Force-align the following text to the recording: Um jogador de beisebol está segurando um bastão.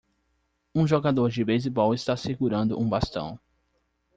Um 0.73 0.87
jogador 0.87 1.29
de 1.29 1.45
beisebol 1.45 1.93
está 1.93 2.17
segurando 2.17 2.75
um 2.75 2.89
bastão. 2.89 3.39